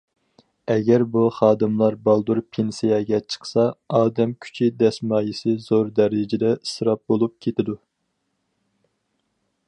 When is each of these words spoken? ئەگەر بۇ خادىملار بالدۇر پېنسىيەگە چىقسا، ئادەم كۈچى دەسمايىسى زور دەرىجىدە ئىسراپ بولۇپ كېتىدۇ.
ئەگەر 0.73 1.03
بۇ 1.15 1.23
خادىملار 1.39 1.97
بالدۇر 2.07 2.39
پېنسىيەگە 2.55 3.19
چىقسا، 3.33 3.65
ئادەم 3.97 4.33
كۈچى 4.45 4.69
دەسمايىسى 4.79 5.53
زور 5.69 5.91
دەرىجىدە 5.99 6.53
ئىسراپ 6.63 7.03
بولۇپ 7.13 7.37
كېتىدۇ. 7.47 7.77